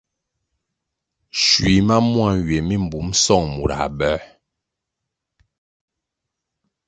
Schui 1.41 1.75
ma 1.87 1.97
mua 2.09 2.29
nywie 2.37 2.59
mi 2.67 2.75
mbum 2.85 3.07
song 3.23 3.45
murãh 3.57 3.85
bĕr. 3.99 4.19